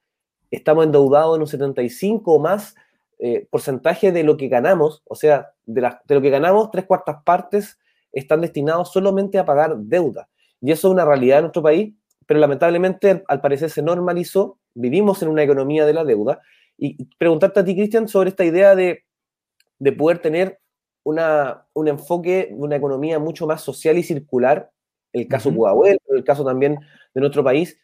[0.53, 2.77] estamos endeudados en un 75 o más
[3.19, 7.17] eh, porcentaje de lo que ganamos, o sea, de, de, lo que ganamos, tres cuartas
[7.25, 7.81] partes
[8.13, 10.29] están destinados solamente a pagar deuda.
[10.61, 11.95] Y eso es una realidad en nuestro país,
[12.29, 16.43] pero lamentablemente al parecer se normalizó, vivimos en una economía de la deuda.
[16.77, 19.05] Y preguntarte a ti, Cristian, sobre esta idea de,
[19.79, 20.61] de poder tener
[21.05, 24.71] una, un enfoque, una economía mucho más social y circular
[25.15, 26.79] el caso uh el caso también
[27.15, 27.81] de nuestro país,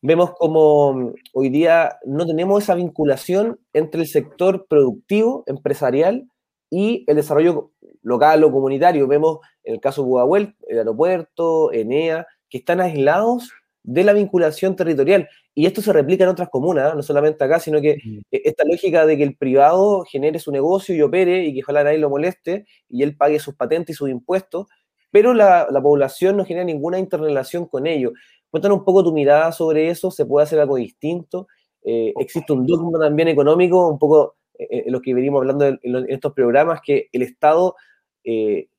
[0.00, 6.28] vemos como mm, hoy día no tenemos esa vinculación entre el sector productivo, empresarial
[6.70, 7.72] y el desarrollo
[8.02, 9.08] local o comunitario.
[9.08, 13.50] Vemos en el caso de el aeropuerto, Enea, que están aislados
[13.82, 15.28] de la vinculación territorial.
[15.54, 16.96] Y esto se replica en otras comunas, ¿eh?
[16.96, 17.98] no solamente acá, sino que
[18.30, 21.84] e, esta lógica de que el privado genere su negocio y opere y que ojalá
[21.84, 24.66] nadie lo moleste y él pague sus patentes y sus impuestos,
[25.10, 28.12] pero la, población no genera ninguna interrelación con ello.
[28.50, 31.48] Cuéntanos un poco tu mirada sobre eso, ¿se puede hacer algo distinto?
[31.82, 35.66] Eh, existe un dogma también económico, un poco en eh, eh, lo que venimos hablando
[35.66, 37.74] en, estos programas, que el Estado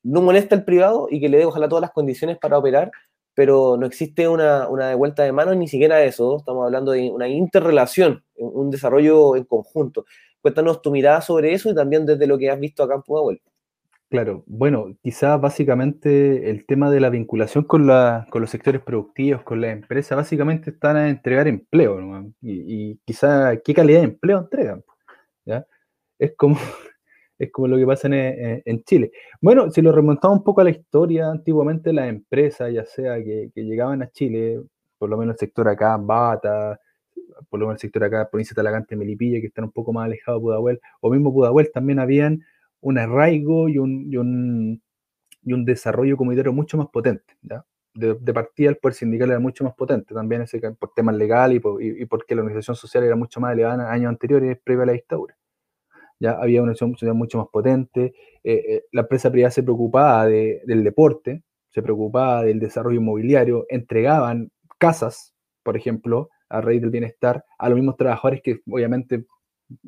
[0.04, 2.92] no molesta al privado y que le dé ojalá todas las condiciones para operar,
[3.34, 7.28] pero no existe una, una vuelta de manos, ni siquiera eso, estamos hablando de una
[7.28, 10.04] interrelación, un desarrollo en conjunto.
[10.40, 13.40] Cuéntanos tu mirada sobre eso y también desde lo que has visto acá en Pudahuel.
[14.10, 19.42] Claro, bueno, quizás básicamente el tema de la vinculación con, la, con los sectores productivos,
[19.42, 22.30] con las empresas, básicamente están a entregar empleo, ¿no?
[22.42, 24.84] y, y quizás qué calidad de empleo entregan,
[25.46, 25.66] ¿ya?
[26.18, 26.58] Es como,
[27.44, 29.10] es como lo que pasa en, Chile.
[29.40, 33.50] Bueno, si lo remontamos un poco a la historia, antiguamente las empresas, ya sea que,
[33.56, 34.62] llegaban a Chile,
[34.96, 36.78] por lo menos el sector acá, Bata,
[37.50, 40.06] por lo menos el sector acá, provincia de Talagante, Melipilla, que están un poco más
[40.06, 42.44] alejados de Pudahuel, o mismo Pudahuel, también habían
[42.80, 44.80] un arraigo y un, y un,
[45.42, 47.34] y un desarrollo comunitario mucho más potente.
[47.42, 47.64] ¿ya?
[47.92, 51.56] De, de, partida el poder sindical era mucho más potente, también ese, por temas legales
[51.56, 54.84] y, por, y, porque la organización social era mucho más elevada en años anteriores, previo
[54.84, 55.36] a la dictadura.
[56.22, 60.62] Ya había una social mucho más potente, eh, eh, la empresa privada se preocupaba de,
[60.66, 67.44] del deporte, se preocupaba del desarrollo inmobiliario, entregaban casas, por ejemplo, a raíz del bienestar,
[67.58, 69.24] a los mismos trabajadores que obviamente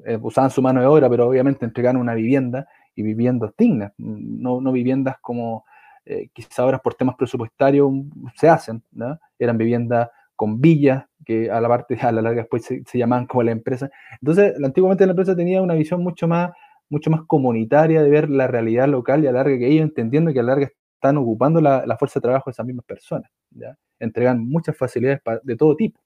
[0.04, 2.66] eh, usaban su mano de obra, pero obviamente entregaban una vivienda
[2.96, 5.64] y viviendas dignas, no, no viviendas como
[6.06, 7.90] eh, quizás ahora por temas presupuestarios
[8.34, 9.18] se hacen, ¿no?
[9.38, 10.10] eran viviendas
[10.44, 13.90] con villas que a la parte a la larga después se, llamaban como la empresa.
[14.20, 16.50] Entonces, antiguamente la empresa tenía una visión mucho más,
[16.90, 20.34] mucho más comunitaria de ver la realidad local y a la larga que ellos entendiendo
[20.34, 23.74] que a la larga están ocupando la, fuerza de trabajo de esas mismas personas, ¿ya?
[23.98, 25.98] entregan muchas facilidades de todo tipo.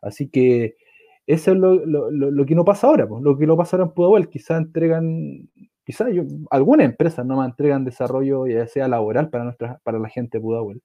[0.00, 0.76] Así que
[1.26, 3.22] eso es lo, lo, lo, que no pasa ahora, pues.
[3.22, 5.50] lo que no pasa ahora en Pudahuel, quizás entregan
[5.84, 6.08] quizás
[6.50, 10.42] algunas empresas no me entregan desarrollo ya sea laboral para, nuestra, para la gente de
[10.42, 10.82] Pudahuel,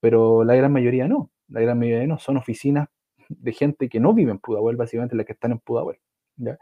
[0.00, 1.30] pero la gran mayoría no.
[1.48, 2.18] La gran mayoría no.
[2.18, 2.88] Son oficinas
[3.28, 5.98] de gente que no vive en Pudahuel, básicamente las que están en Pudahuel.
[6.36, 6.58] ¿ya?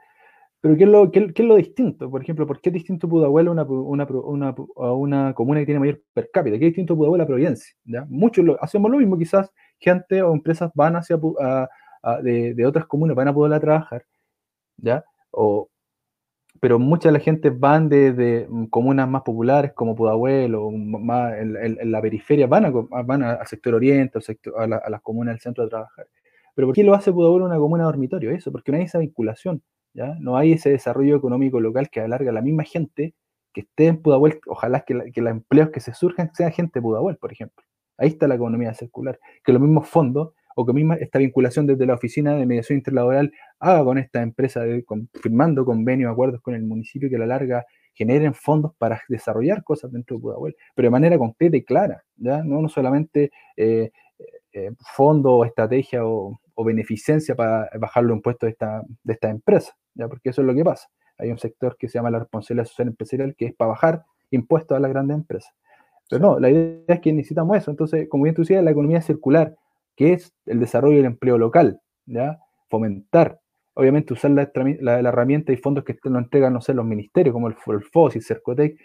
[0.61, 2.11] Pero ¿qué es, lo, qué, es, lo, distinto?
[2.11, 6.03] Por ejemplo, ¿por qué es distinto Pudahuel a una, una, una, comuna que tiene mayor
[6.12, 6.59] per cápita?
[6.59, 7.77] ¿Qué es distinto Pudahuel a Providencia?
[7.85, 8.05] ¿ya?
[8.09, 11.18] Muchos hacemos lo mismo, quizás gente o empresas van hacia
[12.22, 14.05] de, de, otras comunas, van a Pudahuel a trabajar,
[14.79, 15.05] ¿ya?
[15.31, 15.68] O,
[16.61, 21.35] pero mucha de la gente van de, mm, comunas más populares como Pudahuel o más
[21.38, 24.19] en, la periferia, van, a, van al sector oriente,
[24.57, 26.07] a, las comunas del centro a trabajar.
[26.55, 28.31] Pero ¿por qué lo hace Pudahuel una comuna dormitorio?
[28.31, 29.62] Eso, porque no hay esa vinculación,
[29.95, 30.16] ¿ya?
[30.21, 33.14] No hay ese desarrollo económico local que alarga a la misma gente
[33.53, 37.16] que esté en Pudahuel, ojalá que, los empleos que se surjan sean gente de Pudahuel,
[37.16, 37.64] por ejemplo.
[37.99, 41.85] Ahí está la economía circular, que los mismos fondos o que misma esta vinculación desde
[41.85, 44.62] la Oficina de Mediación Interlaboral haga con esta empresa,
[45.23, 49.92] firmando convenios, acuerdos con el municipio que a la larga generen fondos para desarrollar cosas
[49.92, 52.42] dentro de Pudahuel, pero de manera concreta y clara, ¿ya?
[52.42, 53.90] No, no solamente eh,
[54.53, 59.77] eh, fondo o estrategia o, beneficencia para bajar los impuestos de esta, de esta empresa,
[59.95, 60.09] ¿ya?
[60.09, 60.88] Porque eso es lo que pasa.
[61.19, 64.75] Hay un sector que se llama la responsabilidad social empresarial que es para bajar impuestos
[64.75, 65.53] a las grandes empresas.
[66.09, 67.71] Pero no, la idea es que necesitamos eso.
[67.71, 69.55] Entonces, como bien tú decías, la economía circular,
[69.96, 72.38] que es el desarrollo del empleo local, ¿ya?
[72.68, 73.40] Fomentar,
[73.74, 77.56] obviamente usar la, herramienta y fondos que nos entregan, no sé, los ministerios, como el,
[77.66, 78.78] el FOS y Cercotec,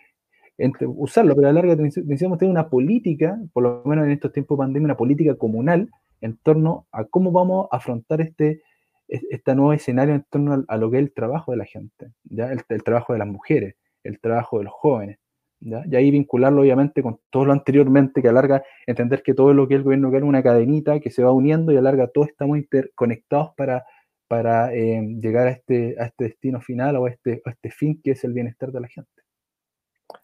[0.86, 4.58] usarlo, pero a la larga necesitamos tener una política, por lo menos en estos tiempos
[4.58, 5.90] de pandemia, una política comunal
[6.22, 8.62] en torno a cómo vamos a afrontar este,
[9.08, 12.52] este nuevo escenario en torno a, lo que es el trabajo de la gente, ¿ya?
[12.52, 15.18] El, trabajo de las mujeres, el trabajo de los jóvenes.
[15.62, 15.84] ¿Ya?
[15.90, 19.76] Y ahí vincularlo obviamente con todo lo anteriormente que alarga, entender que todo lo que
[19.76, 22.58] es el gobierno local es una cadenita que se va uniendo y alarga, todos estamos
[22.58, 23.86] interconectados para,
[24.28, 28.12] para eh, llegar a este, a este destino final o este, a este fin que
[28.12, 29.22] es el bienestar de la gente.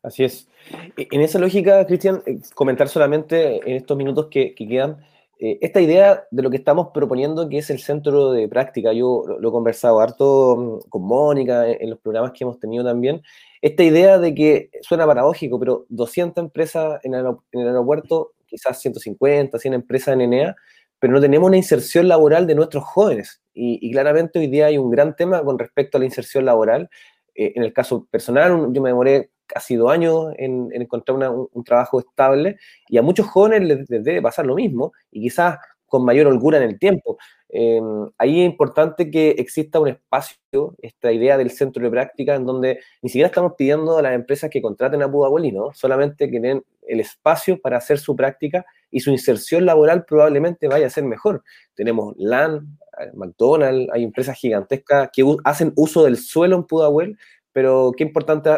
[0.04, 0.50] Así es.
[0.98, 4.98] E, en esa lógica, Cristian, eh, comentar solamente en estos minutos que, quedan,
[5.40, 9.24] eh, esta idea de lo que estamos proponiendo, que es el centro de práctica, yo
[9.40, 13.22] lo, he conversado harto mm, con Mónica en, los programas que hemos tenido también,
[13.62, 19.74] esta idea de que suena paradójico, pero 200 empresas en el, aeropuerto, quizás 150, 100
[19.74, 20.56] empresas en Enea,
[21.00, 23.42] pero no tenemos una inserción laboral de nuestros jóvenes.
[23.54, 26.90] Y, y, claramente hoy día hay un gran tema con respecto a la inserción laboral.
[27.36, 32.00] Eh, en el caso personal, yo me demoré casi dos años en, encontrar un, trabajo
[32.00, 32.58] estable
[32.88, 35.58] y a muchos jóvenes les, debe pasar lo mismo y quizás
[35.88, 37.18] con mayor holgura en el tiempo.
[37.50, 37.80] Eh,
[38.18, 42.80] ahí es importante que exista un espacio, esta idea del centro de práctica, en donde
[43.02, 47.00] ni siquiera estamos pidiendo a las empresas que contraten a Pudahuelino, solamente que den el
[47.00, 51.44] espacio para hacer su práctica y su inserción laboral probablemente vaya a ser mejor.
[51.74, 52.78] Tenemos LAN,
[53.14, 57.18] McDonald's, hay empresas gigantescas que hacen uso del suelo en Pudahuel
[57.58, 58.06] pero qué,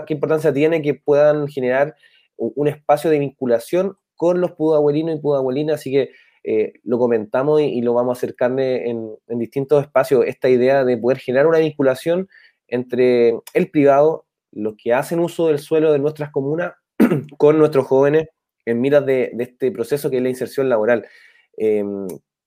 [0.05, 1.95] qué importancia tiene que puedan generar
[2.35, 6.09] un espacio de vinculación con los pudahuelinos y pudahuelinas, así que
[6.43, 11.19] eh, lo comentamos y, lo vamos a acercar en, distintos espacios, esta idea de poder
[11.19, 12.27] generar una vinculación
[12.67, 16.73] entre el privado, los que hacen uso del suelo de nuestras comunas,
[17.37, 18.27] con nuestros jóvenes
[18.65, 21.07] en miras de, este proceso que es la inserción laboral.
[21.55, 21.85] Eh,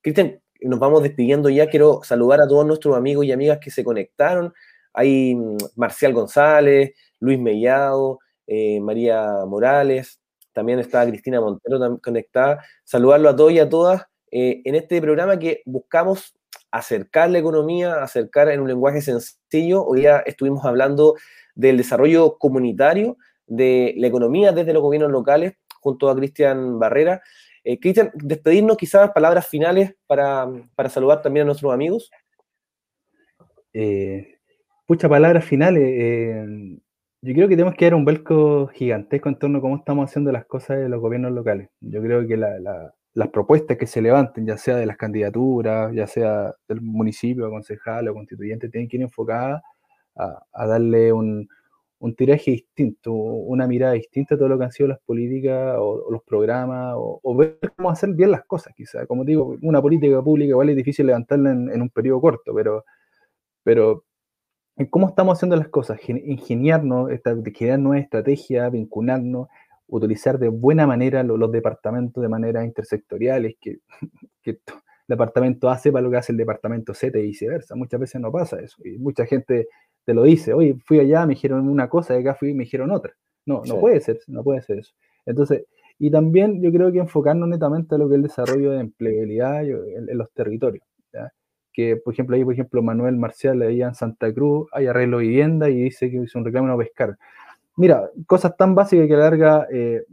[0.03, 3.83] Cristian, nos vamos despidiendo ya, quiero saludar a todos nuestros amigos y amigas que se
[3.83, 4.53] conectaron,
[4.93, 10.21] hay mm, Marcial González, Luis Mellado, eh, María Morales,
[10.53, 12.65] también está Cristina Montero conectada.
[12.85, 16.35] Saludarlo a todos y a todas eh, en este programa que buscamos
[16.71, 19.85] acercar la economía, acercar en un lenguaje sencillo.
[19.85, 21.15] Hoy ya estuvimos hablando
[21.55, 27.23] del desarrollo comunitario, de la economía desde los gobiernos locales, junto a Cristian Barrera.
[27.65, 32.11] Eh, Cristian, despedirnos quizás palabras finales para, para, saludar también a nuestros amigos.
[34.93, 35.83] Muchas palabras finales.
[35.87, 36.79] Eh,
[37.23, 40.31] yo creo que tenemos que dar un vuelco gigantesco en torno a cómo estamos haciendo
[40.33, 41.71] las cosas de los gobiernos locales.
[41.81, 46.53] Yo creo que las propuestas que se levanten, ya sea de las candidaturas, ya sea
[46.69, 49.63] del municipio, concejal o constituyente, tienen que ir enfocadas
[50.15, 51.49] a, darle un,
[52.15, 56.23] tiraje distinto, una mirada distinta a todo lo que han sido las políticas o, los
[56.23, 59.07] programas, o, ver cómo hacer bien las cosas, quizás.
[59.07, 62.85] Como digo, una política pública igual es difícil levantarla en, un periodo corto, pero,
[63.65, 64.05] pero
[64.91, 67.11] cómo estamos haciendo las cosas, ingeniarnos,
[67.55, 69.49] generar nuevas estrategias, vincularnos,
[69.89, 73.79] utilizar de buena manera los, departamentos de manera intersectoriales, que,
[74.43, 74.59] que el
[75.07, 77.75] departamento A sepa lo que hace el departamento Z y viceversa.
[77.75, 78.77] Muchas veces no pasa eso.
[78.85, 79.69] Y mucha gente
[80.05, 82.65] te lo dice, oye, fui allá, me dijeron una cosa, y acá fui y me
[82.65, 83.13] dijeron otra.
[83.45, 84.95] No, no puede ser, no puede ser eso.
[85.27, 85.65] Entonces,
[85.99, 89.65] y también yo creo que enfocarnos netamente a lo que es el desarrollo de empleabilidad
[89.65, 90.85] en, los territorios
[91.73, 95.25] que, por ejemplo, ahí, por ejemplo, Manuel Marcial, ahí en Santa Cruz, hay arreglo de
[95.25, 97.17] vivienda y dice que hizo un reclamo no pescar.
[97.77, 100.05] Mira, cosas tan básicas que larga eh,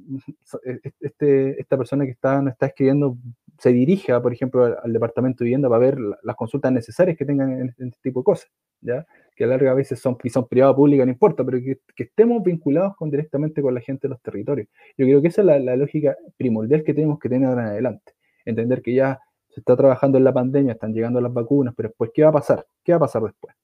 [1.02, 3.18] este, esta persona que está, nos está escribiendo
[3.58, 7.52] se dirija, por ejemplo, al, departamento de vivienda para ver las consultas necesarias que tengan
[7.52, 9.06] en, este tipo de cosas, ¿ya?
[9.36, 12.96] Que a larga a veces son, son privadas públicas, no importa, pero que, estemos vinculados
[12.96, 14.70] con, directamente con la gente de los territorios.
[14.98, 17.68] Yo creo que esa es la, la lógica primordial que tenemos que tener ahora en
[17.70, 18.14] adelante.
[18.46, 19.20] Entender que ya
[19.60, 22.66] está trabajando en la pandemia, están llegando las vacunas, pero después, ¿qué va a pasar?
[22.84, 23.56] ¿Qué va a pasar después?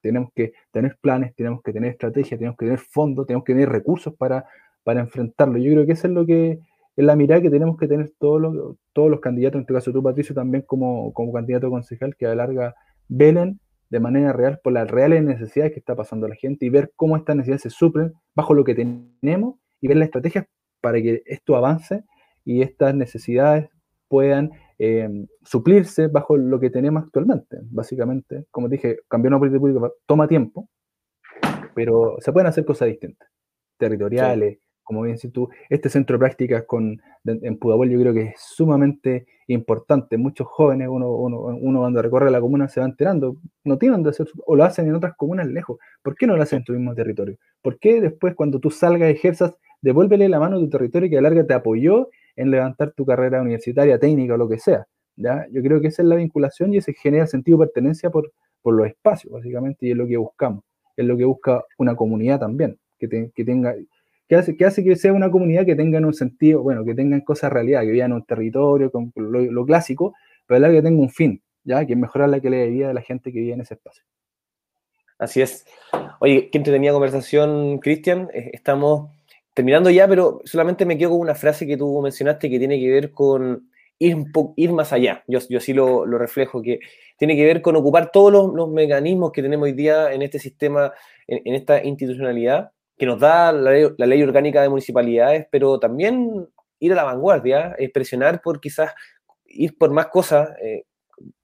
[0.00, 3.68] Tenemos que tener planes, tenemos que tener estrategias, tenemos que tener fondos, tenemos que tener
[3.68, 4.44] recursos para,
[4.82, 5.58] para enfrentarlo.
[5.58, 6.58] Yo creo que eso es lo que
[6.96, 9.92] es la mirada que tenemos que tener todos los, todos los candidatos, en este caso
[9.92, 12.74] tú, Patricio, también como, como candidato concejal, que a la larga
[13.08, 16.92] velen de manera real por las reales necesidades que está pasando la gente y ver
[16.96, 20.46] cómo estas necesidades se suplen bajo lo que tenemos y ver las estrategias
[20.80, 22.04] para que esto avance
[22.44, 23.68] y estas necesidades
[24.08, 24.52] puedan
[24.84, 25.08] eh,
[25.44, 27.58] suplirse bajo lo que tenemos actualmente.
[27.70, 30.68] Básicamente, como dije, cambiar una política pública toma tiempo,
[31.72, 33.28] pero se pueden hacer cosas distintas,
[33.78, 38.22] territoriales, como bien si tú, este centro de prácticas con, en Pudahuel yo creo que
[38.22, 40.16] es sumamente importante.
[40.16, 44.10] Muchos jóvenes, uno, uno, uno cuando recorre la comuna se va enterando, no tienen donde
[44.10, 45.78] hacer, o lo hacen en otras comunas lejos.
[46.02, 47.36] ¿Por qué no lo hacen en tu mismo territorio?
[47.62, 51.22] ¿Por qué después cuando tú salgas ejerzas devuélvele la mano a tu territorio que a
[51.22, 54.86] larga te apoyó en levantar tu carrera universitaria, técnica o lo que sea.
[55.16, 55.46] ¿ya?
[55.50, 58.74] Yo creo que esa es la vinculación y ese genera sentido de pertenencia por, por
[58.74, 60.64] los espacios, básicamente, y es lo que buscamos.
[60.96, 63.74] Es lo que busca una comunidad también, que, que tenga,
[64.28, 67.20] que hace, que hace que sea una comunidad que tenga un sentido, bueno, que tengan
[67.20, 70.14] cosas realidad, que vivan en un territorio, con lo, clásico,
[70.46, 71.84] pero la que tenga un fin, ¿ya?
[71.84, 74.04] Que mejorar la calidad de vida de la gente que vive en ese espacio.
[75.18, 75.66] Así es.
[76.20, 78.28] Oye, qué entretenida conversación, Cristian.
[78.32, 79.10] Eh, estamos
[79.54, 82.90] terminando ya, pero solamente me quedo con una frase que tú mencionaste que tiene que
[82.90, 83.68] ver con
[84.56, 85.22] ir, más allá.
[85.26, 86.80] Yo, yo así lo, lo, reflejo, que
[87.16, 90.92] tiene que ver con ocupar todos los, mecanismos que tenemos hoy día en este sistema,
[91.26, 93.70] en, esta institucionalidad, que nos da la
[94.06, 96.48] ley, orgánica de municipalidades, pero también
[96.80, 98.92] ir a la vanguardia, es presionar por quizás
[99.46, 100.50] ir por más cosas.
[100.62, 100.84] Eh,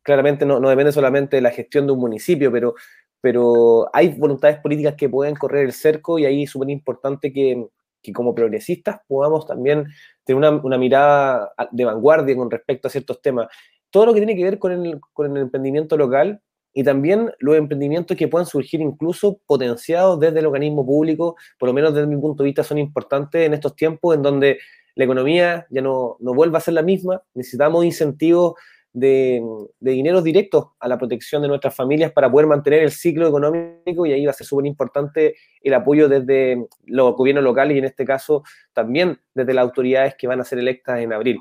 [0.02, 2.74] claramente no, no, depende solamente de la gestión de un municipio, pero,
[3.20, 7.68] pero hay voluntades políticas que pueden correr el cerco y ahí es súper importante que,
[8.02, 9.86] que como progresistas podamos también
[10.24, 13.48] tener una, una, mirada de vanguardia con respecto a ciertos temas.
[13.90, 16.40] Todo lo que tiene que ver con el, con el emprendimiento local
[16.72, 21.72] y también los emprendimientos que puedan surgir incluso potenciados desde el organismo público, por lo
[21.72, 24.58] menos desde mi punto de vista, son importantes en estos tiempos en donde
[24.94, 28.54] la economía ya no, no vuelve a ser la misma, necesitamos incentivos
[28.92, 29.42] de,
[29.80, 34.12] dinero directos a la protección de nuestras familias para poder mantener el ciclo económico y
[34.12, 38.04] ahí va a ser súper importante el apoyo desde los gobiernos locales y en este
[38.04, 41.40] caso también desde las autoridades que van a ser electas en abril.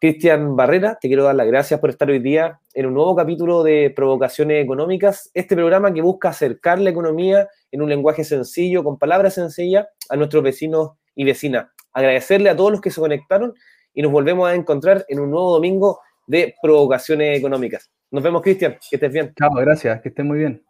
[0.00, 3.62] Cristian Barrera, te quiero dar las gracias por estar hoy día en un nuevo capítulo
[3.62, 8.98] de Provocaciones Económicas, este programa que busca acercar la economía en un lenguaje sencillo, con
[8.98, 11.66] palabras sencillas, a nuestros vecinos y vecinas.
[11.92, 13.52] Agradecerle a todos los que se conectaron
[13.92, 17.90] y nos volvemos a encontrar en un nuevo domingo de provocaciones económicas.
[18.10, 18.78] Nos vemos, Cristian.
[18.90, 19.32] Que estés bien.
[19.38, 20.00] Chao, gracias.
[20.02, 20.62] Que estés muy bien.